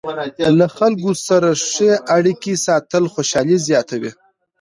له 0.57 0.65
خلکو 0.77 1.11
سره 1.27 1.49
ښې 1.69 1.91
اړیکې 2.17 2.53
ساتل 2.67 3.03
خوشحالي 3.13 3.57
زیاتوي. 3.67 4.11